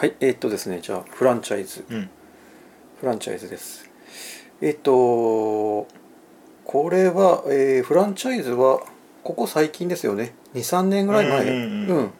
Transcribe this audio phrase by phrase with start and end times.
[0.00, 1.84] はいえーっとですねじゃあフランチャイズ。
[1.90, 2.08] うん。
[3.00, 3.86] フランチャイズです。
[4.62, 5.86] えーっと
[6.64, 8.80] これは、えーフランチャイズは
[9.22, 10.32] ここ最近ですよね。
[10.54, 11.42] 23年ぐらい前。
[11.42, 12.10] うんうんうん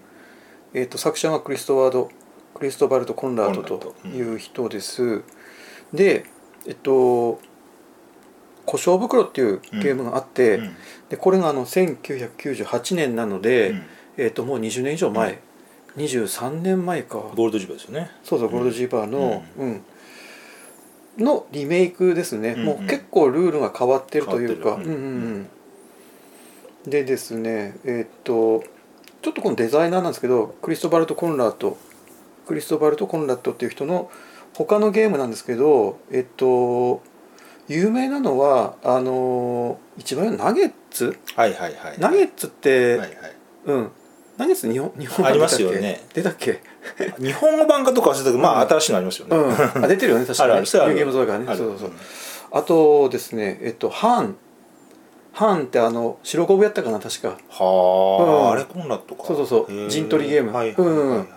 [0.74, 2.10] えーっと作者がクリストワード
[2.52, 5.22] クリストバルト・コンラードという人です、
[5.94, 6.26] で
[6.66, 7.40] えっと
[8.66, 10.76] 「故障袋」っていうゲームがあって、うん。
[11.08, 13.82] でこれがあの1998年なので、うん。
[14.18, 15.40] えー、ともう20年以上前、
[15.96, 17.18] 23年前か。
[17.18, 18.10] ゴールドジバですよね。
[18.22, 19.82] そうそうゴールドジーパーの、うん。
[21.18, 22.66] のリメイクですね、うんうん。
[22.66, 28.64] もう結構ルールが変わってるというか、うんうんうん、でですねえっ、と
[29.22, 31.76] ちょっとこのデザイナーなんですけどクリストバルト・コンラット。
[32.46, 34.10] クリストバルト・コンラットっていう人の
[34.54, 37.02] 他のゲームなんですけどえっ、と
[37.68, 41.18] 有名なのはあの一番ナゲッツ。
[41.36, 41.98] はいはいはい。
[41.98, 43.10] ナゲッツって、はいはい。
[43.66, 43.90] うん
[44.40, 46.02] ナゲッツ日本日本ありますよね。
[46.14, 46.60] 出たっけ？
[47.18, 48.68] 日本語版かどうか忘れたけどまあうん。
[48.68, 49.36] 新しいのありますよね。
[49.36, 50.94] うん、あ出てるよね 確かにあるある。
[50.94, 51.46] ゲームズワーカーね。
[51.46, 51.90] そうそうそう。
[52.52, 54.36] あとですねえっとハン。
[55.32, 57.28] ハンってあの白ゴブやったかな確か。
[57.28, 57.36] は
[58.20, 58.50] あ、うん。
[58.52, 59.26] あれコンラットか。
[59.26, 59.72] そうそうそう。
[59.72, 60.52] へ陣取りゲーム。
[60.52, 61.28] はいはいはいはい、うん。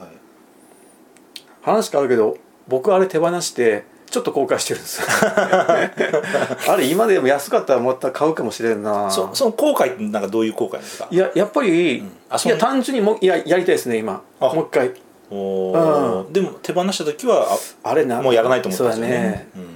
[1.61, 5.01] 話変わるけど僕あれ手放してちょっと後悔してるんです
[6.69, 9.09] あれ今でも安かったらまた買うかもしれんな。
[9.09, 11.07] そその後悔ってなんかどういう後悔ですか？
[11.09, 12.05] いややっぱり、うん。
[12.05, 12.09] い
[12.47, 14.21] や単純にもういややりたいですね今。
[14.39, 14.53] あ。
[14.53, 14.91] もう一回。
[15.31, 16.31] おー。
[16.31, 17.47] でも手放した時は
[17.81, 19.19] あれなあもうやらないと思ったんですよそうだね。
[19.29, 19.67] ねうん。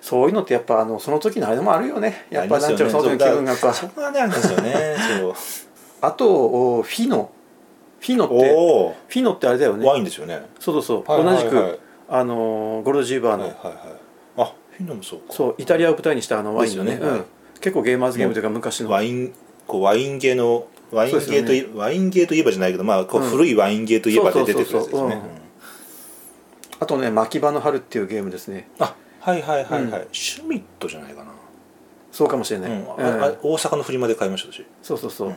[0.00, 2.26] そういうのってやっぱあのその時のあれでもあるよね。
[2.30, 3.74] やっぱなんちゅうのその時の気分がやっぱ。
[3.74, 5.34] そこがねあるんですよねそう。
[6.00, 7.28] あとおフィノ。
[7.98, 8.34] フィノって
[9.08, 9.84] フィノってあれだよね。
[9.84, 10.42] ワインですよね。
[10.60, 11.44] そうそうそう、はいはいはい。
[11.44, 13.76] 同じくあのゴールドジーバーの、はいはいはい。
[14.38, 15.32] あフィノもそうか。
[15.32, 16.96] そうイタリアを舞台にしたあのワインのね。
[16.96, 17.06] ね。
[17.06, 17.22] はい
[17.60, 18.90] 結構ゲーマーズゲームというか昔の。
[18.90, 19.32] ワイン
[19.66, 23.30] こうワインゲーのワインゲーとい、ワインゲーといえばじゃないけどまあこううん。
[23.30, 25.22] 古いワインゲーといえばで出てくるやつですね。
[26.80, 28.68] あとね「牧場の春」っていうゲームですね。
[28.78, 30.08] あはいはいはいはい、うん。
[30.12, 31.30] シュミットじゃないかな、
[32.12, 32.84] そうかもしれない、うん。
[32.84, 35.34] 大阪のフリマで買いましたしそうそうそう、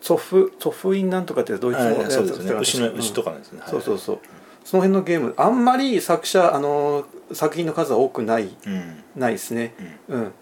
[0.00, 2.52] ソフソフインなんとかってドイツのやつそうですね。
[2.54, 3.38] 牛のうん牛とかなん。
[3.40, 3.70] ですね、はい。
[3.70, 4.18] そうそうそう
[4.64, 9.04] その辺のゲームあんまり作者あの作品の数は多くないうん。
[9.14, 9.74] ないですね。
[10.08, 10.32] うん、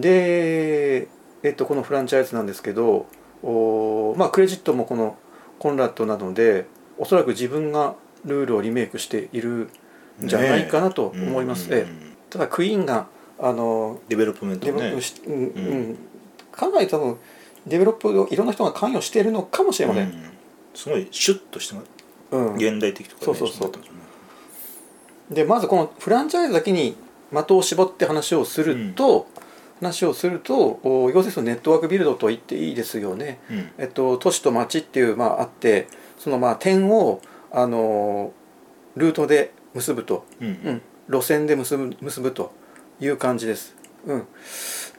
[0.00, 1.08] で、
[1.42, 3.06] えっと、このフランチャイズなんですけど
[3.42, 5.16] おまあクレジットもこの
[5.58, 6.66] コンラッドなので
[6.98, 7.94] おそらく自分が
[8.24, 9.70] ルールをリメイクしている
[10.22, 12.16] んじゃないかなと思います、ねええ。
[12.30, 13.06] ただクイーンが
[13.38, 14.94] あの development ね。
[15.26, 15.60] うんう
[15.92, 15.98] ん。
[16.50, 17.18] かなり多分
[17.66, 20.30] develop をいろんな人が関与しているのかもしれません、うん。
[20.74, 21.84] すごいシュッとしてうん
[22.30, 25.34] 現代的とか、ねそうそうそう。
[25.34, 26.96] でまずこのフランチャイズだけに
[27.32, 29.26] 的を絞って話をすると、
[29.80, 33.40] 話をするとお要するにネットワークビルドと言っていいですよね。
[33.50, 33.70] うん。
[33.78, 35.88] えっと、都市と町っていう、まあ、あって
[36.18, 37.20] そのまあ点を
[37.50, 38.32] あの
[38.96, 42.52] ルートで結ぶと、うんうん、路線で結ぶ結ぶと
[43.00, 43.76] いう感じです。
[44.06, 44.26] うん、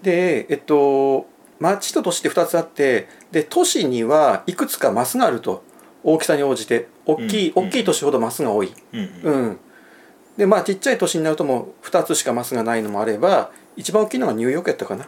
[0.04, 1.28] でえっと
[1.60, 5.64] 町と都市って2つあってで都市にはいくつかマスがあると
[6.04, 8.72] 大きさに応じて大きい、うん大きい都市ほどマスが多い。
[8.94, 9.60] うんうん、
[10.38, 15.08] でまあちっちゃい都市になるともう2つしかマスがないのもあれば一番大きいのがニューヨークやったかな。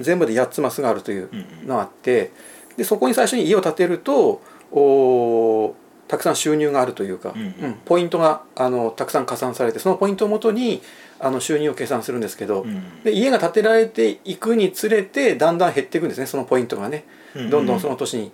[0.00, 2.32] 全部で8つマスがあるといううんのがあって
[2.76, 5.74] でそこに最初に家を建てるとお
[6.08, 10.82] たくさん収入があるというか、うんポイントがあのたくさん加算されてそのポイントをもとに
[11.18, 13.02] あの収入を計算するんですけど、うん。
[13.02, 17.04] で家が建てられていくにつれてだんだん減っていくんですねそのポイントがね。
[17.18, 18.32] うんどんどんその年に。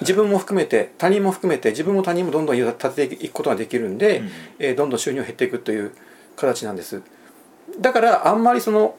[0.00, 5.92] 自分も含めて他人も含めて自分も他人もどんどん家を建てていくことができるんで、うんえーどんどん収入が減っていくという
[6.36, 7.02] 形なんです。
[7.80, 8.96] だからあんまりその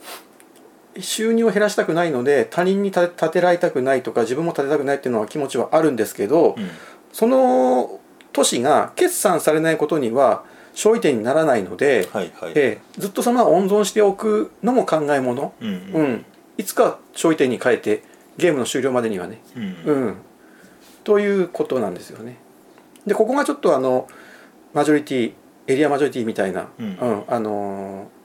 [0.99, 6.69] 収入を減らしたくないので他人に建てられたくないとか自分も建てたくないっていうのは気持ちはあるんですけど、うん。
[7.11, 7.99] その
[8.31, 10.43] 都市が決算されないことには
[10.73, 12.53] 勝利点にならないので、はいはい。
[12.55, 16.25] えーずっとそのまま温存しておくのも考えもの、うんうん。
[16.57, 18.03] いつか勝利点に変えて
[18.38, 19.41] ゲームの終了までにはね。
[19.55, 19.63] うん。
[19.85, 20.16] うん、
[21.03, 22.38] ということなんですよね。
[23.05, 24.07] でここがちょっとあの
[24.73, 25.34] マジョリティ
[25.67, 26.97] エリアマジョリティみたいな、うん。
[27.28, 28.23] あのー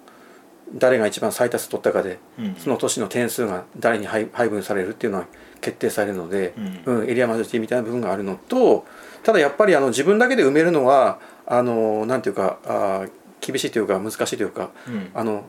[0.74, 2.54] 誰が一番最多数取ったかでうん。
[2.56, 5.26] その年の点数が誰に配配分されるっていうのは
[5.62, 6.52] 決定されるので、
[6.86, 7.00] うん。
[7.00, 8.84] うんエリアマジョリティみたいな部分があるのと
[9.22, 13.10] ただやっぱりあの自分だけで埋めるのはあのーなんていうかあー
[13.40, 15.10] 厳しいというか難しいというかうん。
[15.14, 15.44] あの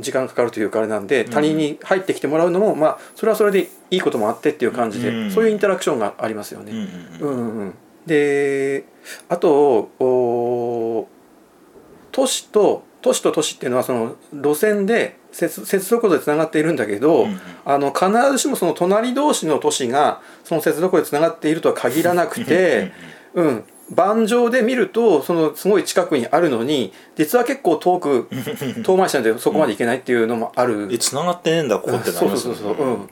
[0.00, 5.30] 時間かかるというかあれなんで他人に入ってきてもらうのも、まあそれはそれでいいこともあってっていう感じで、うん。
[5.30, 6.72] そういうインタラクションがありますよね。
[7.20, 7.74] うんうん
[8.06, 8.84] で
[9.28, 11.08] あとお
[12.12, 17.40] 都市と都市と都市っていうのはその路線で接接続でつながっているんだけど、うんうん。
[17.64, 22.92] あの必ずしもその隣同士の都市がその接続でつながっているとは限らなくて、
[23.34, 28.28] うん、盤上で見るとそのすごい近くにあるのに実は結構遠く
[28.82, 33.08] 遠回しなんでそこまで行けないっていうのもある、え繋がってねえんだここってなりますそうそうそうそう、うん、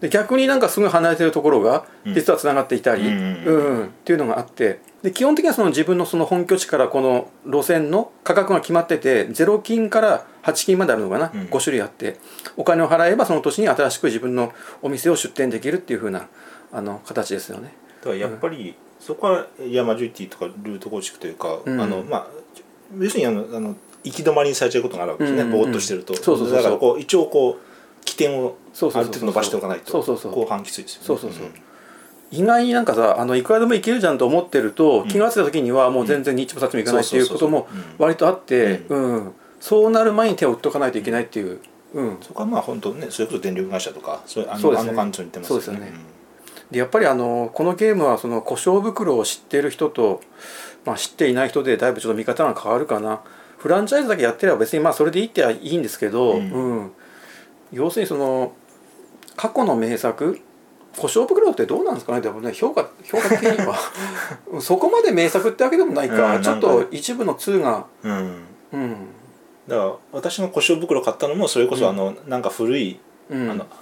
[0.00, 3.44] で逆になんかすごい離れてるところが実はつながっていたり、ううんん。
[3.44, 4.80] うんっていうのがあって。
[5.02, 11.40] で基本的にはその自分のその本拠地からこの路線の価格が決まってて0金から8金まであるのかな、うん。
[11.42, 12.18] 5種類あって。
[12.56, 16.28] お金を払えばその年に新しく自分のお店を出店できるっていう風な
[16.72, 17.74] あの形ですよね。
[18.00, 21.80] だからやっぱり、そこはヤマジョリティとかルート構築というか、うん。
[21.80, 22.26] あのまあ
[22.96, 25.48] 要するにあのあの行き止まりにされちゃうことがあるわけですね、うん。
[25.48, 26.14] うんうんぼーっとしてると。
[26.14, 26.56] そうそうそうそう。
[26.56, 29.90] だからこう一応こう起点をある程度伸ばしておかないと。
[29.90, 30.32] そうそうそう。
[30.32, 31.06] 後半きついですよね。
[31.06, 31.46] そうそうそう。
[32.30, 35.08] 意外になんかさあのいくらでもいけるじゃんと思ってると、ん。
[35.08, 37.66] 気が付いた時にはもう全然ニッチもサッチもいかないっていうことも
[37.98, 39.32] 割とあって、うん。
[39.60, 41.60] そうなる前に手を打っとかないといけないっていう、
[41.94, 44.90] うん、そこはまあ本当ねそれこそ電力会社とかそうあのそうですね。
[44.90, 45.64] あの感じに言ってますよね。
[45.64, 46.11] そうですよね
[46.72, 50.22] でやっぱりあのこのゲームはその故障袋を知っている人と、
[50.86, 53.20] まあ、知っていない人でだいぶちょっと見方が変わるかな。
[53.58, 56.50] フランチャイズだけやってれば別にまあそれでいいってはいいんですけど、うん。
[56.50, 56.92] うん。
[57.72, 58.54] 要するにその
[59.36, 60.40] 過去の名作
[60.96, 62.22] 故障袋ってどうなんですかね？
[62.22, 63.76] でもね評価評価的には
[64.60, 68.46] そこまで名作ってわけでもないか、うんちょっと一部の2がうん、うん。
[68.72, 68.96] うん
[69.68, 72.98] だから私の故障袋買ったのもそれこそあの、なんか古い、
[73.30, 73.50] うん。
[73.50, 73.81] あのあ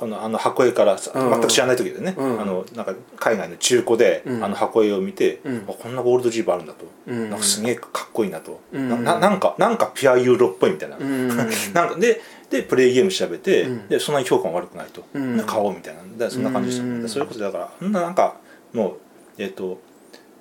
[0.00, 2.40] このあの箱絵から全く知らない時でね、うん。
[2.40, 4.42] あのなんか海外の中古で、うん。
[4.42, 7.28] あの箱絵を見て、こんなゴールドジープあるんだと、うん。
[7.28, 8.88] なんかすげえかっこいいなと、うん。
[9.04, 11.28] なんかなんかピュアユーロっぽいみたいな、うん。
[11.28, 11.48] なん
[11.90, 13.88] かででプレイゲーム調べて、うん。
[13.88, 16.00] でそんなに評価も悪くないと、う買おうみたいな。
[16.16, 16.84] でそんな感じでした。
[16.84, 17.02] ね、うん。
[17.02, 18.36] でそれこそだからそんななんか
[18.72, 19.82] もうえっ、と、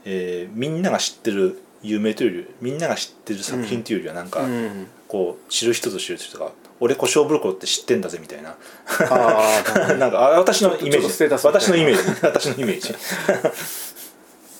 [0.05, 4.87] えーみんなが知ってる有名というよりみんなが知ってる作品というよりはなんか、うん。
[5.09, 8.55] こう知る人ぞ知る人が「俺故障袋って知ってんだぜ」みたいな。
[9.09, 11.45] ああ なんかあ私のイメージ。
[11.45, 12.01] 私のイメージ。
[12.21, 12.95] 私のイメージ。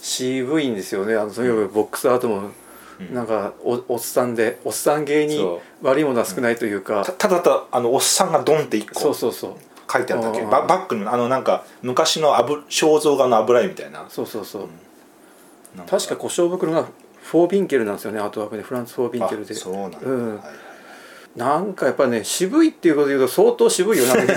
[0.02, 1.16] 渋いんですよね。
[1.16, 2.42] あのそういうボックスアートも、
[3.00, 3.14] うん。
[3.14, 9.52] なんかおおっさんでおっさん芸にそ悪いものは少ないというか、たただただあのおっさんがドンって一個そうそうそう。
[9.92, 10.42] 書いてあっただけ。
[10.42, 14.06] うんババックにあのなんか昔の油肖像画の油絵みたいな。
[14.10, 16.86] そうそうそう、なん確か故障袋が
[17.24, 18.20] フォービンケルなんですよね。
[18.20, 18.64] アートワークで。
[18.64, 19.54] フランツ・フォービンケルで。
[19.54, 20.38] あそうなんだ、うん。
[20.38, 20.69] はい
[21.36, 24.28] なんかやっぱね渋いっていうことで言うと相当渋いよなね。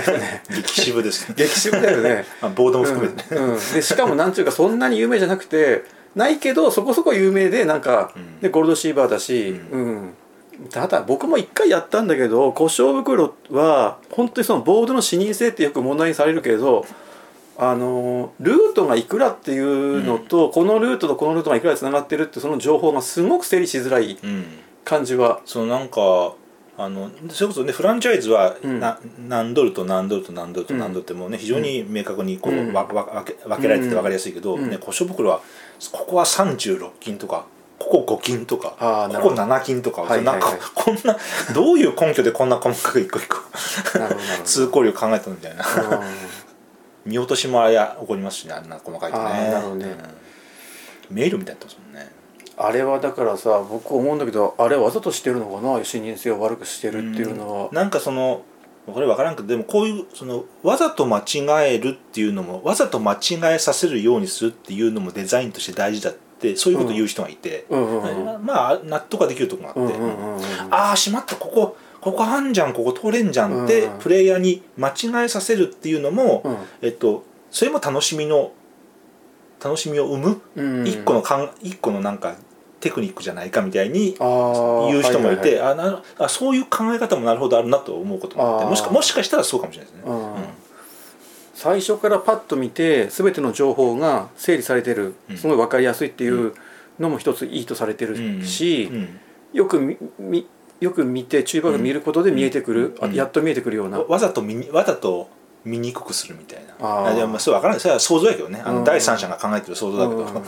[0.49, 1.35] 激渋ですね。
[1.37, 2.25] 激渋だよね。
[2.41, 3.73] あボードも含めてね、うんうん。
[3.73, 5.83] でしかもなんちゅうかそんなに有名じゃなくて
[6.15, 8.39] ないけどそこそこ有名でなんか、うん。
[8.39, 10.13] でゴールドシーバーだし、うん。
[10.69, 16.85] ただ僕も一回やったんだけど故障袋は本当にそのボードの視認性ってよく問題にされるけど
[17.57, 24.45] あのルートがいくらっていうのと、このルートとこのルートがいくらでつながってるってその情報がすごく整理しづらいうん。
[24.85, 25.39] 感じは。
[25.45, 26.33] そのなんか
[26.75, 28.79] あのそれこそねフランチャイズは、うん。
[28.79, 32.73] な何ドルと何ドルと何ドルと何ドルってもうね非常に明確にこう、うん。
[32.73, 34.69] わわ分け分けられてて分かりやすいけど、うん。
[34.69, 35.41] ね、故障袋は
[35.91, 37.45] ここは36金とか
[37.77, 40.39] ここ5金とかここ7金とか、はいはいはい。
[40.39, 41.17] なんかこんな
[41.53, 43.37] どういう根拠でこんな細かく一個一個
[44.43, 45.63] 通行量考えたのみたいな。
[45.63, 47.11] うん。
[47.11, 49.33] 見落としもあれや起こりますしねあんな細かいとね。
[49.85, 49.95] ね。
[51.09, 51.15] うん。
[51.15, 52.22] メールみたいになっすもんね
[52.57, 55.83] あれはだからさ僕思うんだけどあれわざとしてるのかな？
[55.83, 58.43] 視認性を悪くしてるっていうのは、なんかその
[58.85, 69.97] これ分からんけどでもこういうそのわざと間違えるっていうのもわざと間違えさせるようにするっていうのもデザインとして大事だってそういうことを言う人がいて、まあ納得はできるところがあって、
[70.69, 71.35] ああしまった。
[71.35, 72.73] ここここあんじゃん。
[72.73, 73.99] ここ通れんじゃんって、うん。
[73.99, 76.57] プレイヤーに間違えさせるっていうのも、うん。
[76.81, 78.51] えっと、それも楽しみの
[79.63, 80.87] 楽しみを生む、うん。
[80.87, 82.35] 一個のかん一個のなんか
[82.79, 90.11] テクニックじゃないかみたいに言う人もいて、ははあなるあそういう考え方もなるほどあるなと思うこともあってもしかもしかしたらそうかもしれないですね。
[90.11, 90.35] うん。
[91.53, 95.37] 最初からパッと見て全ての情報が整理されてるうん。
[95.37, 96.53] すごい分かりやすいっていう
[96.99, 99.19] のも一ついいとされてるし、うん。
[99.53, 99.97] よく
[100.81, 105.29] よく見て注意深く見ることで見えてくる、やっと見えてくるような、わわざとわざと
[105.65, 106.73] 見にくくするみたいな。
[106.79, 107.15] あー。
[107.15, 108.61] でもまあそう分からないそれは想像やけどね。
[108.63, 108.83] あの、うん。
[108.83, 110.43] 第三者が考えてる想像だけど、うん。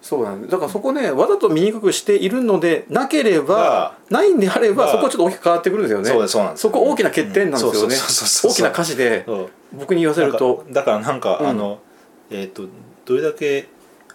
[0.00, 4.92] そうなんだだからそこねわざと見にくくしているのでなければないんであればまあ。
[4.92, 6.10] そこちょっと大きく変わってくるんですよね。
[6.10, 7.80] そうそうなんですそこ大きな欠点なんですよね。
[7.80, 8.50] うんそうそうそうそう。
[8.52, 9.26] 大きな歌詞で
[9.72, 10.64] 僕に言わせると。
[10.70, 11.46] だからなんか、うん。
[11.48, 11.80] あの
[12.30, 12.64] えっ、と
[13.06, 13.68] どれだけ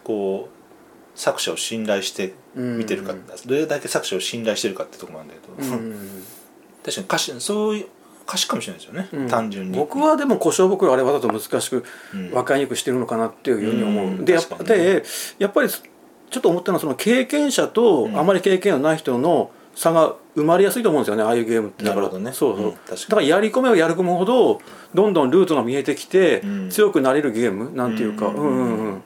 [0.04, 6.24] こう作者を信頼して見てるか、うんどれだけ作者を信頼してるかってところなんだけど、うん。
[6.86, 7.88] 確かに歌詞そういう
[8.30, 9.28] 歌詞かもしれないですよね、うん。
[9.28, 9.78] 単純に。
[9.78, 11.84] 僕はでも故障袋あれわざと難しく
[12.14, 12.30] うん。
[12.30, 14.26] 分かりにくくしてるのかなっていうふうに思う、うん。
[14.26, 15.04] でやっぱで
[15.40, 21.84] やっぱりちょっと思ったのはその経験者とうんあまり経験のない人の差が生まれやすいと思うんですよねああいうゲームって。
[21.84, 22.34] だからなるほどね。
[22.34, 24.62] そうそう、だからやり込めをやる込むほど
[24.94, 26.70] どんどんルートが見えてきて、うん。
[26.70, 28.36] 強くなれるゲームなんていうか、うん。
[28.36, 28.98] うんうんうん。
[28.98, 29.02] っ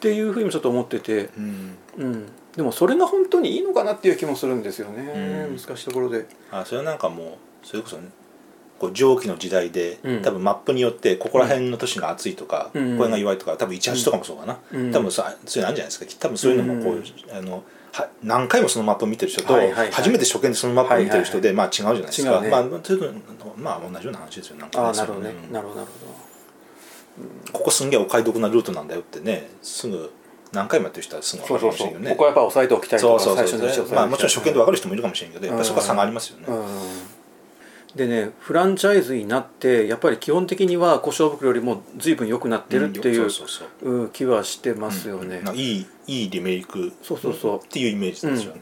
[0.00, 1.76] ていうふうにもちょっと思ってて、うん。
[1.98, 5.56] うん、でもそれが本当にいいのかなっていう気もするんですよね、うん。
[5.56, 6.26] 難しいところで。
[6.52, 8.08] あそれはなんかもうそれこそね
[8.78, 10.22] こう蒸気の時代で、うん。
[10.22, 12.96] 多分マップによってここら辺の都市が暑いとか、うん。
[12.98, 14.92] これが弱いとか多分18とかもそうかな、うん。
[14.92, 16.06] 多分さそういうのあるんじゃないですか。
[16.20, 17.36] 多分そういうのもこう、うん。
[17.36, 19.90] あのは何回もそのマップを見てる人と、はいはいはい。
[19.92, 22.50] 初めて初見でそのマップを見てる人で、まあ違うじゃないですか、ね。
[22.50, 23.20] まあというの
[23.56, 25.86] まあ同じような話ですよなんかああなるほどね、なるほど
[27.52, 30.12] ここすんげえお買い得なルートなんだよってねすぐ
[30.52, 32.10] 何回もやってる人はすぐ分かるかもしれんよね。
[32.10, 36.58] ここはやっぱ押さえておきたいとかそうそうそう最初のうち押さえておきたいまあもちろん初見で分かる人もいるかもしれんけどやっぱりそこは差がありますよね、うん
[37.96, 43.18] でねフランチャイズになってやっぱり基本的には故障袋よりも随分良くなってるってい
[43.82, 47.58] う,、気はしてますよね、なんかいいいいリメイクそうそうそう。
[47.58, 48.60] っていうイメージですよね、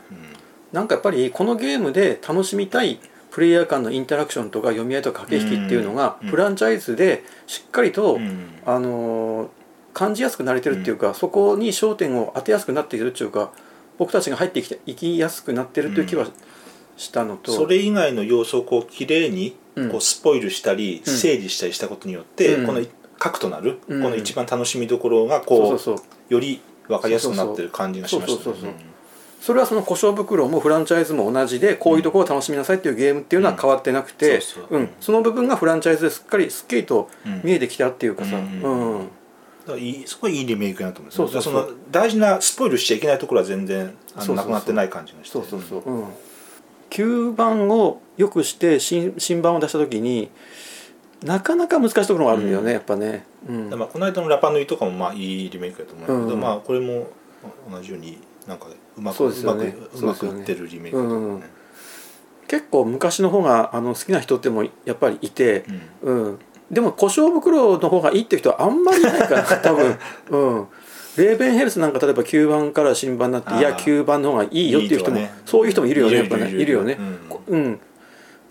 [0.73, 8.49] なんかやっぱりこのゲームで楽しみたいプレイヤー間のインタラクションとか読み合いとか駆け引きっていうのがうんフランチャイズでしっかりと、うん。
[8.65, 9.49] あのー
[9.97, 13.51] 感じやすくなれてるっていうか、そこに焦点を当てやすくなっているっていうか
[13.97, 16.27] 僕たちが入ってきていきやすくなってるっていう気は
[16.97, 19.91] したのと、それ以外の要素をこう綺麗にうん。
[19.91, 21.17] こうスポイルしたり、うん。
[21.17, 22.67] 整理したりしたことによって、うん。
[22.67, 22.85] この
[23.19, 24.03] 核となる、うん。
[24.03, 25.97] この一番楽しみどころがこそう
[26.29, 28.51] より分かりやすくなってる感じがしました
[29.41, 34.91] それはその故障袋もフランチャイズも同じでこういうところを楽しみなさいっていうゲームっていうのは変わってなくて、うん。
[34.99, 37.43] その部分がフランチャイズですっかりすっきりとうん。
[37.45, 39.11] 見えてきたっていうかさ、うん。
[39.79, 45.33] いいそこはいいリメイクだと思うんですそうそうの大事なスポイルしちゃいけないところは全然あのなくなってない感じがして。
[45.33, 46.09] そうそうそう、うん、
[46.91, 50.31] 吸盤をよくして新新版を出した時に
[51.23, 52.73] なかなか難しいところがあるんだよね、うん。
[52.73, 53.71] やっぱね、うん。
[53.71, 56.41] でまあ、この間のラパヌイとかもまあいいリメイクだと思うんだけど、うん。
[56.41, 57.09] まあこれも
[57.71, 58.67] 同じようになんか
[58.97, 59.37] うまくそうね。
[59.37, 61.47] うまくそうまくいってるリメイクだと思うね。
[62.49, 65.65] 結構昔の方があの好きな人ってもやっぱりいて、
[66.03, 66.25] うん。
[66.25, 66.39] うん、
[66.71, 69.99] でも故障袋の方がいいって人はあんまりいないかな多分、
[70.31, 70.67] うん、
[71.17, 75.33] レーベンヘルスなんか例えば9番から新版になっていや9番の方がいいよっていう人もね。
[75.45, 76.51] そういう人もいるよねいやっぱね。
[76.51, 76.99] いるよね、
[77.49, 77.59] うん。
[77.59, 77.81] うん、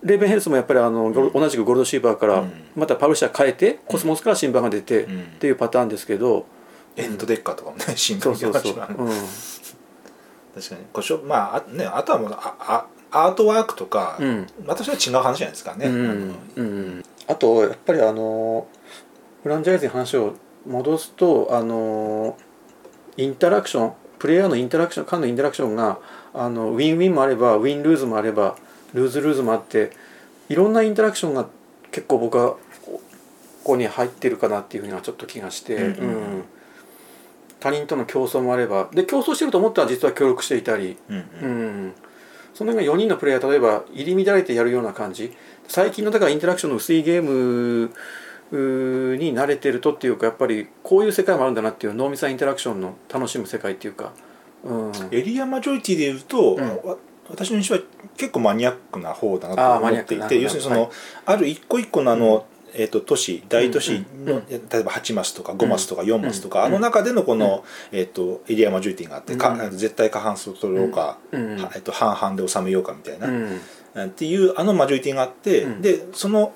[0.03, 2.51] レーベンヘルスもやっぱりあの、ゴル同じくゴールドシーバーからうん。
[2.75, 5.22] またパブリッシャー変えて、コスモスから新版が出て、うん。
[5.22, 6.45] っていうパターンですけど、
[6.95, 9.07] エンドデッカーとかもね新そうそうそう、一番うん、
[10.55, 10.86] 確かに。
[10.93, 12.55] 故障まああ,、ね、あとはもうあ
[13.12, 14.48] あアートワークとか、うん。
[14.65, 15.88] またそれは違う話じゃないですかね。
[15.88, 16.10] うん。
[16.10, 18.67] あのうん、あとやっぱりあの
[19.43, 22.38] フランチャイズに話を戻すとあの
[23.17, 26.00] インタラクションプレイヤーのインタラクション間のインタラクションが
[26.34, 28.55] あのウィンウィンもあればウィンルーズもあれば
[28.93, 29.91] ルーズルーズもあって
[30.50, 31.48] いろんなインタラクションが
[31.91, 33.01] 結構僕はこ
[33.65, 36.36] ここに入ってるかなっていうふうにはちょっと気がして、うんうんうん。
[36.36, 36.43] うん。
[37.60, 38.89] 他人との競争もあれば。
[38.93, 41.88] で競争してると思ったら実は協力していたり、うんううん。
[41.88, 41.93] ん、
[42.53, 45.34] その辺が4人のプレイヤー例えば入り乱れてやるような感じ。
[45.67, 47.91] 最近のだからインタラクションの薄いゲーム
[48.52, 54.14] に慣れてるとっていうかやっぱりこういう世界もあるんだなっていう濃密なインタラクションの楽しむ世界っていうか、
[54.64, 56.90] うん、エリアマジョリティでいうと、うん。
[56.90, 56.98] わ
[57.30, 57.82] 私の印象は
[58.18, 60.90] 結構マニアックな方だあなと思っていて要するにその、はい。
[61.25, 66.66] ある一個一個のあの、えー、と都市大都市の、うんうん例えば8マスとか5マスとか4マスとか、うん。
[66.66, 69.72] あの中でのこの、えー、とエリアマジョリティがあって、かうん。
[69.72, 73.60] 絶対過半数を取ろうか、えー、と半々で収めようかみたいな、うん。
[74.06, 75.82] っていうあのマジョリティがあって、うん。
[75.82, 76.54] でその、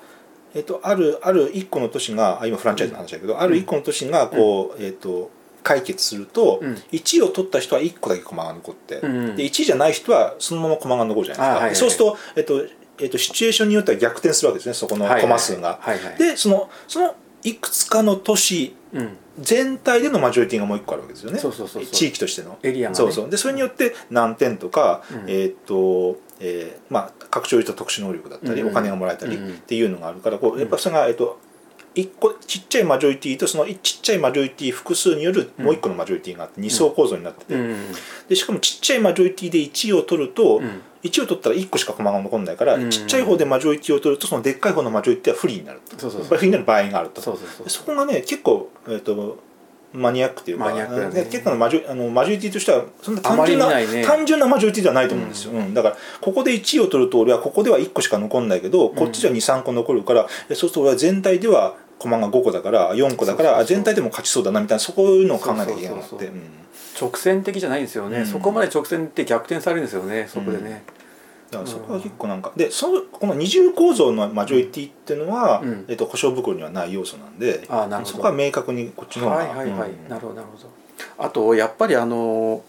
[0.54, 5.30] えっとあるある一個の都市があ今フランチャイズの話だけど、ある一個の都市がこう、えっと
[5.62, 6.74] 解決すると、うん。
[6.92, 11.76] 1位を取った人は1個だけ駒が残って、うんで1位じゃない人はそのまま駒が残るじゃないですか、あはいはい。
[11.76, 12.66] そうすると、えっと
[12.98, 15.78] えっと、シチュエーションによっては逆転するわけですねそこの駒数が。
[15.80, 16.18] はいはいはい。
[16.18, 19.16] でそのそのいくつかの都市うん。
[19.38, 21.38] 全体でのマジョリティがもう一個あるわけですよね。
[21.38, 21.92] そうそうそうそう。
[21.92, 22.58] 地域としての。
[22.62, 22.94] エリアがね。
[22.96, 23.30] そうそう。
[23.30, 25.30] でそれによって何点とか、うん。
[25.30, 31.38] えーっとえーまあ拡張した特殊能力だったり、うんお金がもらえたりうんっていうのがあるからこうやっぱそれが、えーっと
[31.94, 37.76] 一個ちっちゃいマジョリティとそのちっちゃいマジョリティ複数によるもう一個のマジョリティがあって二層構造になってて、うん。
[38.28, 40.82] でしかもちっちゃいマジョリティで1位を取ると、うん。
[41.02, 42.90] 1位を取ったら1個しか駒が残らないから、うん。
[42.90, 46.38] ちっちゃい方でマジョリティを取るとそのでっかい方のマジョリティは不利になるそうそうそう。
[46.38, 47.64] 不利になる場合があるとそうそうそう。
[47.64, 49.38] でそこがね結構、えー、と
[49.92, 50.72] マニアックというか。
[50.72, 50.82] ね。
[51.08, 54.04] ね結構なマジョあのマジョリティとしてはそんな単純な、ね。
[54.04, 55.74] 単純なマジョリティではないと思うんですよ、うん。
[55.74, 66.30] だからここで1位を取ると俺はここでは1個しか残んないけどこっちでは23個残るから、えそうすると俺は全体では駒が5個だから4個だから全体でも勝ちそうだなみたいなそういうのを考えなきゃいけなて。
[67.00, 68.26] 直線的じゃないんですよね、うん。
[68.26, 70.28] そこまで直線って逆転されるんですよね。
[70.28, 70.82] そこでね、
[71.50, 75.84] だからそこは結構なんかでそのこの二重構造のマジョリティっていうのは、うん。
[75.88, 78.16] えっと、保証袋にはない要素なんでああなるほど。
[78.16, 80.08] そこは明確にこっちの方がはいはいはい、うん。
[80.08, 80.70] なるほどなるほど。
[81.18, 82.62] あとやっぱりあの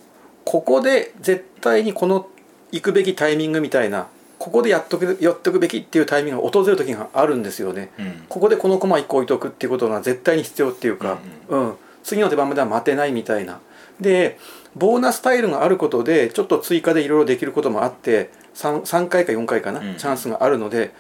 [0.45, 2.27] ここで絶対にこの
[2.71, 4.07] 行くべきタイミングみたいな
[4.39, 7.91] ここでやっとくやっとくべきっていうタイミングが訪れる時があるんですよね。
[7.99, 8.25] うん。
[8.27, 11.19] ここでこの駒1個置いとくっていうことが絶対に必要っていうか、
[11.49, 13.59] うん次の手番までは待てないみたいな。
[13.99, 14.37] で
[14.75, 19.95] ボーナスタイルがあることでちょっと追加でいろいろできることもあって 3, 3回か4回かな、うん。
[19.97, 20.93] チャンスがあるので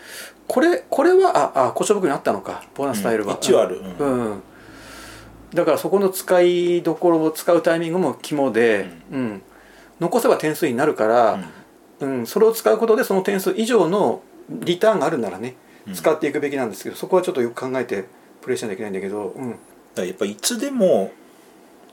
[0.47, 4.33] これこれはああ故障僕にあったのかボーナスタイルは、一応ある、ううん。
[4.33, 4.43] ん、
[5.53, 9.41] だからそこの使いどころを使うタイミングも肝で、うん。
[10.01, 11.39] 残せば点数になるから、
[12.01, 12.27] うん。
[12.27, 15.55] それを使うことでその点数以上のリターンがあるならね
[15.87, 15.93] うん。
[15.93, 18.05] 使っていくべきなんですけど、そこはちょっとよく考えて
[18.41, 19.55] プレイしないといけないんだけど、うん、
[19.95, 21.11] だやっぱいつでも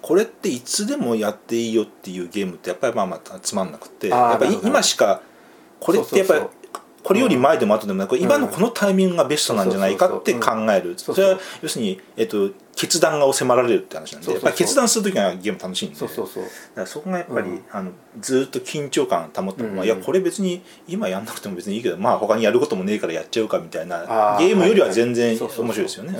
[0.01, 5.23] これっていつでもやっていいよっていうゲームってやっぱりまあまあつまんなくてやっぱ今しか
[5.81, 6.43] これってやっぱり
[7.09, 10.95] これより前でも後でもなく今のこのタイミングがベストなんじゃないかって考える。
[10.99, 15.97] それは要するに、えっと、決断が迫られるって話なんでやっぱり決断する時にはゲーム楽しいんで。
[15.97, 16.43] そうそうそう。
[16.43, 17.65] だからそこがやっぱり、うん。
[17.71, 19.87] あのずっと緊張感保ったまま、うん。
[19.87, 26.19] いやこれ別に今やんなくても別にいいけどまあ他にやることもねえからやっちゃうかみたいなゲームよりは全然面白いですよね。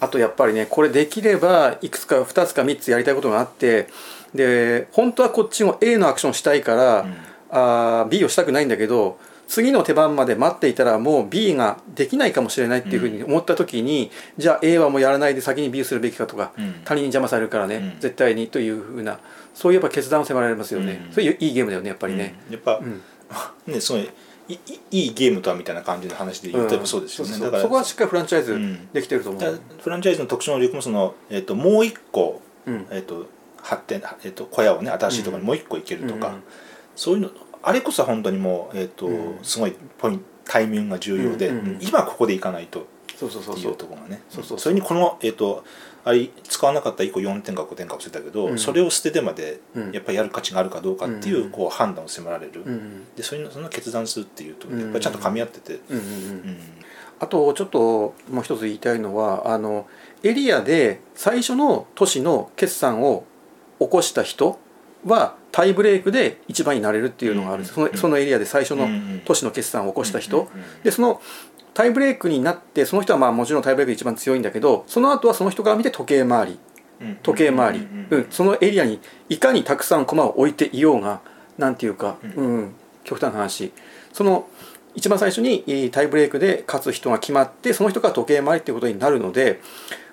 [0.00, 3.88] そううんあとやっぱりねこれできればいくつか2つか3つやりたいことがあって
[4.34, 7.06] で本当はこっちも A のアクションしたいから、
[7.50, 16.74] あー B をしたくないんだけど次の手番まで待っていたらもう B ができないかもしれないっていうふうに思った時に、じゃあ A はもうやらないで先に B をするべきかとか、うん。
[16.84, 18.00] 他人に邪魔されるからね、うん。
[18.00, 19.18] 絶対にというふうな
[19.54, 21.12] そういうやっぱ決断を迫られますよね、うん。
[21.14, 22.52] そういういいゲームだよねやっぱりね、うん。
[22.52, 23.02] やっぱ、うん。
[23.72, 23.98] ねすご
[24.48, 24.58] いい
[24.90, 28.88] いいいゲームとはみたいな感じの話で言うとやっぱそうですよね、んだからそこはしっかりフランチャイズうん。
[28.92, 32.86] できてると思う、フランチャイズの特殊能力もその、えっともう一個、うん。
[32.90, 33.26] えっと
[33.60, 36.42] 発展、えっと小屋をね新しいところにもう一個行けるとか、うん
[36.96, 37.30] そういうの
[37.62, 39.38] あれこそ本当にもう、えっとうん。
[39.42, 44.22] すごいポイントタイミングが重要で、今ここで行かないとっていうそうそうそうそうところがね。
[44.30, 44.58] そうそうそう。
[44.58, 45.62] それにこの、えっと
[46.04, 48.58] あれ使わなかった1個4点か5点か忘れたけど、うん。
[48.58, 49.92] それを捨ててまでうん。
[49.92, 51.50] やっぱりやる価値があるかどうかっていう,、うん。
[51.50, 55.80] こう判断を迫られる、うんでそういうのその決断するっていうとうんやっぱりちゃんと噛み合ってて、
[57.20, 59.86] あとちょっともう一つ言いたいのはあの
[60.22, 63.24] エリアで最初の都市の決算を
[63.80, 64.58] 起こした人
[65.04, 68.88] はタイブレイクで一番になれるっていうのがあるそのそのエリアで最初の
[69.24, 70.48] 都市の決算を起こした人、
[70.82, 71.20] でその
[71.78, 76.58] タイブレイクになってその人はまあもちろんタイブレイクで一番強いんだけどその後はその人から見て時計回り。
[77.22, 81.20] 時計回り、うんそのエリアにいかにたくさん駒を置いていようが
[81.56, 82.74] なんていうか、うん。
[83.04, 83.72] 極端な話。
[84.12, 84.48] その
[84.96, 89.60] 一番最初にえータイブレイクで勝つ人が決まってその人が時計回りっていうことになるので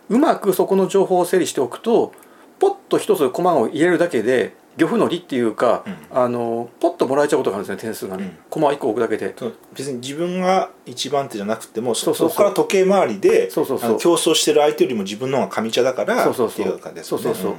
[0.10, 2.13] うまくそこの情報を整理しておくと
[2.60, 8.38] ポッと一つ駒を入れるだけで漁夫の利っていうか、あのポッともらえちゃうことがあるんですね点数がね、うん。
[8.49, 9.33] 駒を1個置くだけで。
[9.38, 9.53] そう。
[9.75, 12.29] 別に自分が一番手じゃなくてもそそうそう。
[12.29, 13.89] そうこから時計回りでそうそうそう。
[13.89, 16.65] あの競争してる相手よりも自分の方が上茶だからそうそうそう。
[16.65, 17.21] っていうかですね。
[17.21, 17.53] そうそうそう。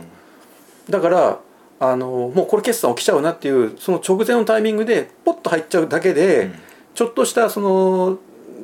[0.91, 1.41] だから
[1.81, 6.55] あのもうこれ決算起きちゃうなっていうその直前のタイミングでポッと入っちゃうだけで、うん。
[6.95, 8.19] ちょっとしたその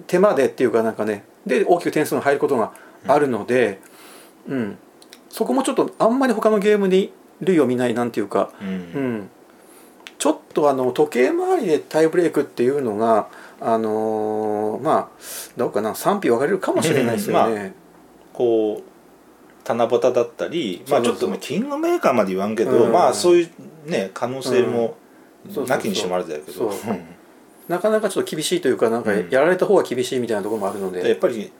[0.07, 1.25] 手間でっていうかなんかね。
[1.47, 2.73] で大きく点数が入ることが
[3.07, 3.81] あるので、
[4.47, 4.79] うん。
[5.29, 7.13] そこもちょっとあんまり他のゲームに
[7.43, 8.69] 類を見ないなんていうか、うん。
[8.69, 9.31] うん。
[10.19, 13.29] ちょっとあの時計回りでタイブレイクっていうのが
[13.61, 15.09] あのーまあ
[15.57, 17.55] どうかな賛否分かれるかもしれないですよね。
[17.55, 17.75] うん。
[18.33, 22.93] こう七夕だったりまあちょっとねキングメーカーまで言わんけど、うん。
[22.93, 23.51] まあそうい
[23.87, 24.97] うね可能性も
[25.67, 26.73] なきにしもあるだけど、
[27.69, 29.29] なかなかちょっと厳しいというかなんかうん。
[29.31, 31.51] やられた方が厳しいみたいなところもあるので、でやっぱりえ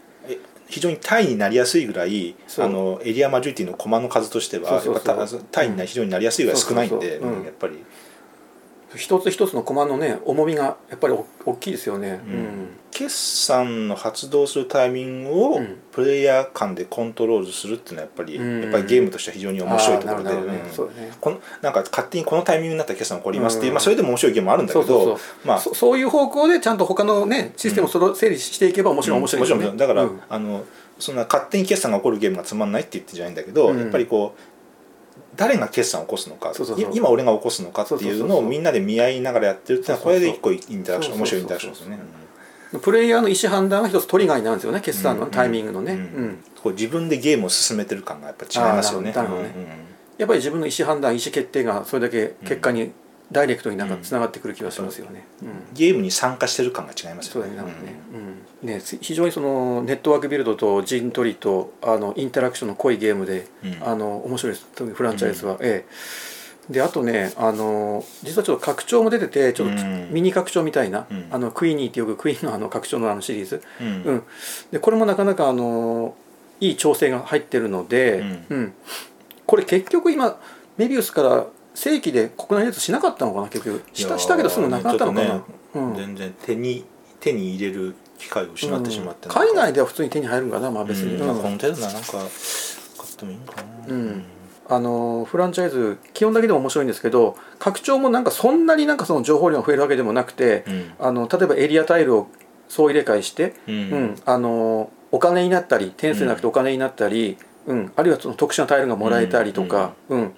[0.73, 7.75] 非常にタイになりやすいぐらいあのエリアマジョリティのコマの数としてはタタイにな非常になりやすいぐらい少ないんで、やっぱり
[8.97, 12.21] 一つ一つのコマのね重みがやっぱりお大きいですよね。
[12.27, 12.69] うん。
[12.91, 15.79] 決算の発動するタイミングをうん。
[15.93, 18.63] プレイヤー間でコントロールするっていうのはやっぱり、うん。
[18.63, 20.41] やっぱりゲームとしては非常に面白いところで、ね。
[21.63, 21.73] なん。
[21.73, 23.75] か勝手にこのタイミングになったら決算起こりますっていう、うん。
[23.75, 25.19] まあ、それでも面白いゲームもあるんだけど
[25.75, 29.77] そういう方向でちゃんと他のねシステムをそれを整理していけば面白い、面白いねもちろん。
[29.77, 30.21] だから、うん。
[30.29, 30.65] あの
[30.99, 33.79] そんな勝手に決算が起こるゲームがつまんないって言ってんじゃないんだけど、うん。
[33.79, 34.41] やっぱりこう
[35.37, 36.53] 誰が決算を起こすのか
[36.93, 41.99] 今俺が起こすのかっていうのをみんなで見合いながらやってるっていうのはこれで一個インタラクション面白いインタラクションですよね。
[42.81, 46.45] プレイヤーの意思判断が一つトリガーになるんですよね決算のタイミングのね、うんうん。
[46.63, 49.13] こう自分でゲームを進めてる感がやっぱ違いますよね。
[49.13, 49.21] ね。
[49.21, 49.47] うんうん。
[50.17, 52.93] やっぱり自分の意思判断意思決定がそれだけ結果に
[53.33, 55.49] ダイレクトになんかつながってくる気がしますよね、うん。
[55.73, 57.51] ゲームに参加してる感が違いますよね。
[57.51, 57.75] そうだね
[58.63, 58.69] うん。
[58.69, 63.79] ね非常にそのネットワークビルドと陣取りとあのインタラクションの濃いゲームで、うん。
[63.83, 64.67] あの面白いです。
[64.75, 66.73] 特にフランチャイズは、ええ。
[66.73, 70.13] であとねあの実はちょっと拡張も出ててちょっとうん。
[70.13, 71.27] ミニ拡張みたいな、うん。
[71.31, 74.23] あのクイーニーってよくクイーンのあの拡張のあのシリーズ、うん、
[74.71, 76.15] でこれもなかなかあの
[76.61, 78.75] いい調整が入ってるので、うん。
[79.47, 80.39] これ結局今
[80.77, 83.83] メビウスから正規で国内流通しなかったのかな結局。
[83.93, 85.41] したしたけどすぐなくなったのかな、ね
[85.75, 85.95] うん。
[85.97, 86.85] 全然手に
[87.21, 93.87] 手に入れる機会を失ってしまって、うん海外では普通に手に入るんかなまあ別に、うんまあ、うんこの程度ななんか買っってもいいのかな。
[93.89, 94.25] うん。
[94.69, 100.93] あのフランチャイズ基本だけでも面白いんですけど拡張もなんかそんなになんかその情報量が増えるわけでもなくて、うん。
[100.99, 102.29] あの例えばエリアタイルを
[102.69, 103.75] 総入れ替えして、うん。
[103.75, 104.15] うん。
[104.25, 107.93] あのお金になったり点数なくてお金になったり、うん。
[107.97, 110.35] あるいはその特殊なタイルがもらえたりとか、うん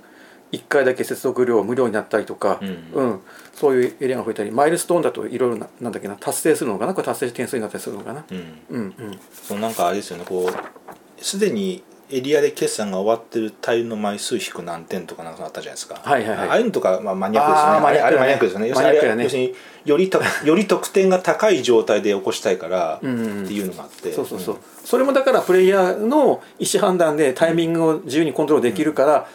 [0.53, 2.69] 1回だけ接続料無料になったりとか、うん。
[2.93, 3.21] うん。
[3.55, 6.95] そういうエリアが増えたりマイルストーンだといろいろななんだっけな達成するのかな？
[6.95, 8.25] これ達成点数になったりするのかな？
[8.31, 8.59] うん。
[8.71, 9.19] うんうん。
[9.33, 16.49] そうなんかあれですよねこうすでにエリアで決算が終わってるタイルの枚数引く何点とかなんかあったじゃないですか、はいはいはい。
[16.49, 17.77] ああいうのとか、まあ、マニアックですよね。
[17.77, 18.11] あーマニアックだね。
[18.11, 18.69] あれマニアックですよね。
[18.69, 19.25] 要するにマニアックだね。
[19.25, 19.55] 要するに
[19.87, 23.51] よりと より得点が高い状態で起こしたいからってうんうん。
[23.51, 29.27] いうのがあって、そうそうそう、それもだからプレイヤーの意思判断でタイミングを自由にコントロールできるから、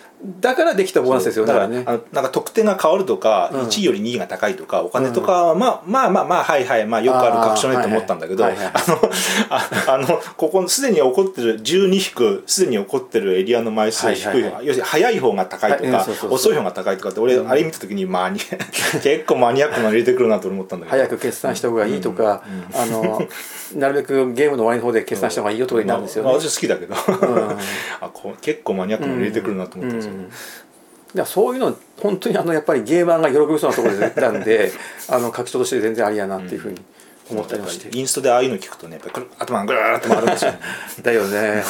[0.41, 3.61] だからできたボーナスですよねだからねあのなんか得点が変わるとか、うん。
[3.61, 8.55] 1位より2位が高いとかお金とかは、まあまあまあまあはいはいまあよくある確証ねって思ったんだけどあ,、の
[9.49, 14.67] ああのここすでに起こってる12引くすでに起こってるエリアの枚数低いはいはいはい。
[14.67, 18.39] 要するに早い方が高いとか、遅い方が高いとかって俺、あれ見た時にマニ
[19.01, 20.97] 結構マニアックなの入れてくるなと思ったんだけど。
[20.97, 23.21] 早く決算した方がいいとか、あの
[23.75, 26.29] なるべくゲームの終わりの方で決算した方がいいよとかになるんですよね。
[26.29, 26.97] まあ、私好きだけど、ん。
[28.01, 30.29] あこう結構マニアックなの入れてくるなと思ったんですよ、うん。
[31.15, 34.71] いやそういうの本当にあのやっぱりゲーマーが喜びそうなところでなんで
[35.09, 36.79] あの拡張として全然ありやなっていうふうに
[37.31, 40.53] 思ったりもして、インストでああいうの聞くとねやっぱ頭がぐるーって回るんですよ
[41.03, 41.63] だよね、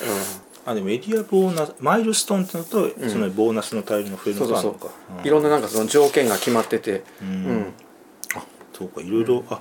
[0.66, 4.72] あでもエリアボーナスマイルストーンってのと、そのボーナスのタイルの増えうん、るそうそうそう。
[4.72, 7.30] のがあるのか、いろんななんかその条件が決まってて、ううん。
[7.58, 7.72] ん
[8.34, 8.42] あ
[8.72, 9.60] そうかいろいろ、あ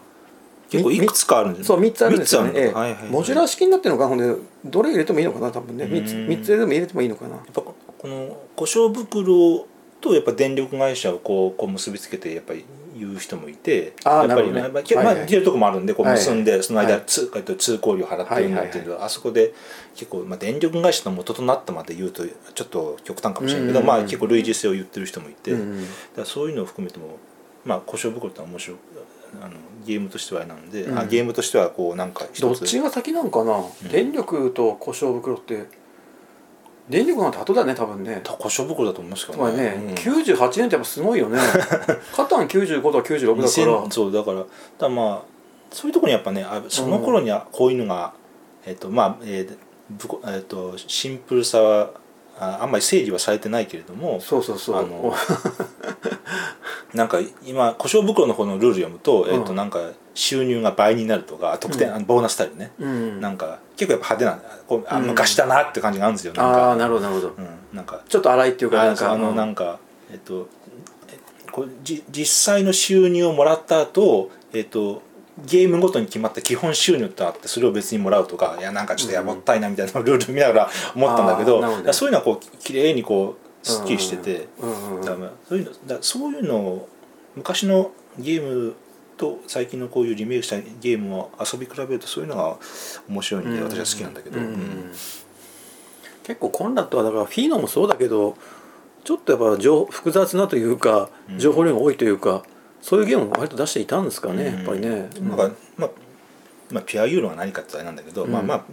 [0.70, 3.04] 結構いくつかあるんですそう3つあるんですよね、はいはいはい。
[3.10, 4.34] モジュラー式になってるのかほんで
[4.66, 5.86] どれ入れてもいいのかな多分ね。
[5.86, 6.28] 3つうん。
[6.28, 7.36] 三つでも入れてもいいのかな。
[7.36, 7.62] やっぱ
[8.04, 9.66] この故障袋
[10.02, 12.66] とやっぱ電力会社をこうこう結びつけてやっぱり
[12.98, 14.68] 言う人もいてやっぱりなるほどね。
[14.68, 15.16] まあけまはい。
[15.16, 17.04] はいあ似てるとこもあるんでこう結んで、その間、はい。
[17.06, 19.54] 通えっと通行料払ってるんだっていうのは、あそこで
[19.96, 27.18] 結構、まあ、電力会社の元となったまで言うとちょっと極端かもしれないけど、うんまあ、結構類似性を言ってる人もいて、うんだからそういうのを含めても、
[27.64, 28.78] まあ、故障袋って面白い
[29.42, 29.54] あの
[29.88, 31.08] ゲームとしてはなんで、あうん。
[31.08, 35.68] ゲームとしてはこうなんかどっちが先なんかな、電力と故障袋って
[36.90, 38.22] 電力なんて後だね多分ね。
[38.24, 39.94] 故障袋だと思いますけどつまりね、うん。
[39.94, 41.40] 98年ってやっぱすごいよね。
[42.16, 43.48] カタン95とか96だから。
[43.48, 44.44] 2000そうだから
[44.78, 45.22] だまあ
[45.72, 48.14] そういうところにやっぱねあその頃にはこういうのが、
[48.66, 49.58] えっとまあえー
[50.26, 51.92] えっとシンプルさは
[52.40, 54.78] ああんまり整理はされてないけれどもそうそうそう。
[54.78, 55.14] あの
[56.94, 59.80] なんか今故障袋の方のルール読むと,、えっとうんなんか
[60.16, 63.20] 収入が倍になるとか得点、あのボーナスタイルね、うん。
[63.20, 65.08] なんか結構やっぱ派手なこうあうん。
[65.08, 66.70] 昔だなって感じがあるんですよなんか。
[66.70, 69.36] ああなるほどなるほど、うん、なんかちょっと荒いっていうかなんかあのうん。
[69.36, 69.80] なんか
[70.12, 70.48] えっと
[71.08, 71.18] え
[71.52, 75.02] こうじ実際の収入をもらった後えっと
[75.46, 84.48] ゲームごとに決まった基本収入ってあってそれを別にもらうとかいやなんかちょっとやもったいなみたいなルール見ながら思ったんだけど,、そういうのはこう綺麗にこうすっきりしてて、
[85.04, 86.90] だからそういうのだそういうのを
[87.36, 88.76] 昔のゲーム
[89.18, 92.58] と最近のこういうリメイクしたゲームを遊び比べるとそういうのが
[93.10, 94.40] 面白いんで私は好きなんだけど、
[96.24, 98.38] 結構コンラットはだからフィーノもそうだけど
[99.04, 101.40] ちょっとやっぱ情複雑なというかうん。
[101.40, 102.44] 情報量が多いというか、
[102.82, 105.90] そういうゲームも割と出していたんですかね、やっぱりね、なんか、まあ、
[106.72, 108.32] まあピュアユーロが何かってあれなんだけど、うん。
[108.32, 108.64] まあまあ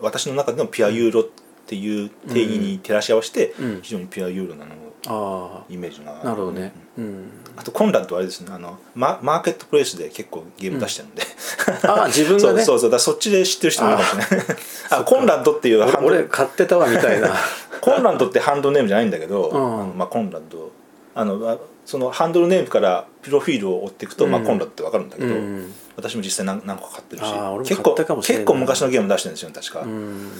[0.00, 1.24] 私の中でのピュアユーロっ
[1.66, 3.80] ていう定義に照らし合わせて、うん。
[3.82, 4.72] 非常にピュアユーロなの
[5.06, 7.04] あイメージがあなるほどね、うん。
[7.04, 8.48] うん、あとコンラッドはあれですね。
[8.50, 11.22] あのママーケットプレイスで結構ゲーム出してるんで、
[11.86, 12.62] ああ 自分がね。
[12.62, 12.90] そうそうそう。
[12.90, 14.46] だそっちで知ってる人もいるかもしれない
[14.90, 17.34] あコンラッドっていうハンド俺俺買ってたわみたいな。
[17.80, 19.98] コンラッドってハンドルネームじゃないんだけど、うん。
[19.98, 20.72] まあ、コンラッド
[21.14, 24.46] あのあそのハンドルネームからプロフィールを追っていくと、まあ、うん。
[24.46, 25.72] コンラッドって分かるんだけど、うん。
[25.96, 27.24] 私も実際何何個か買ってるし。
[27.26, 30.30] あー俺も結構買ったかもしれない結構昔のゲーム出してるんですよね確か、うん